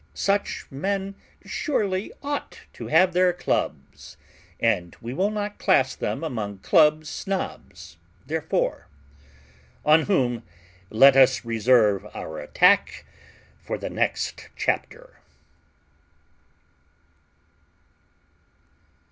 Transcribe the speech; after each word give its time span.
Such 0.15 0.65
men 0.71 1.13
surely 1.45 2.11
ought 2.23 2.61
to 2.73 2.87
have 2.87 3.13
their 3.13 3.31
Clubs, 3.33 4.17
and 4.59 4.95
we 4.99 5.13
will 5.13 5.29
not 5.29 5.59
class 5.59 5.95
them 5.95 6.23
among 6.23 6.57
Club 6.57 7.05
Snobs 7.05 7.97
therefore: 8.25 8.87
on 9.85 10.05
whom 10.05 10.41
let 10.89 11.15
us 11.15 11.45
reserve 11.45 12.03
our 12.15 12.39
attack 12.39 13.05
for 13.59 13.77
the 13.77 13.91
next 13.91 14.49
chapter. 14.55 15.19